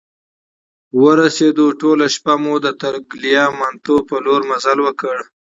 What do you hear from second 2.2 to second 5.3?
مو د ټګلیامنتو په لور مزل وکړ.